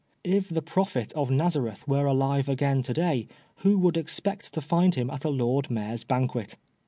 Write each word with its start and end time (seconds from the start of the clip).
If 0.23 0.49
the 0.49 0.63
Prophet 0.63 1.13
of 1.13 1.29
Nazareth 1.29 1.87
were 1.87 2.07
alive 2.07 2.49
again 2.49 2.81
to 2.81 2.93
day, 2.95 3.27
who 3.57 3.77
would 3.77 3.97
expect 3.97 4.51
to 4.55 4.59
find 4.59 4.95
him 4.95 5.11
at 5.11 5.25
a 5.25 5.29
Lord 5.29 5.69
Mayor's 5.69 6.03
banquet 6.03 6.55